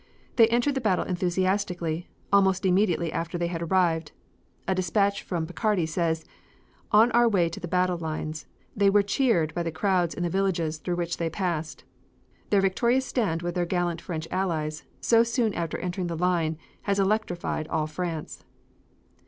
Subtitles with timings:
[0.37, 4.13] They entered the battle enthusiastically, almost immediately after they had arrived.
[4.67, 6.25] A despatch from Picardy says:
[6.91, 10.27] "On their way to the battle lines they were cheered by the crowds in the
[10.31, 11.83] villages through which they passed;
[12.49, 16.97] their victorious stand with their gallant French Allies, so soon after entering the line, has
[16.97, 18.43] electrified all France."